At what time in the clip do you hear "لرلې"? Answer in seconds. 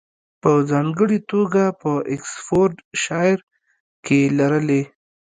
4.39-4.81